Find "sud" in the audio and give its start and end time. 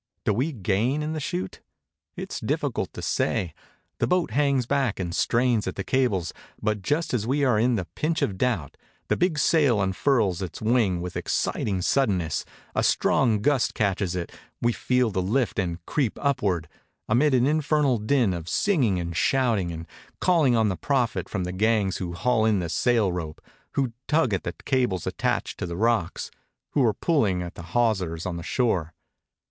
11.83-12.09